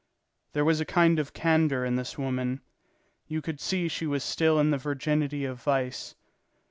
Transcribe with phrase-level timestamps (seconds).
[0.53, 2.61] There was a kind of candour in this woman.
[3.27, 6.15] You could see she was still in the virginity of vice.